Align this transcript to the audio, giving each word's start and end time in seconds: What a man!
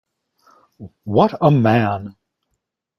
What 1.03 1.35
a 1.41 1.51
man! 1.51 2.15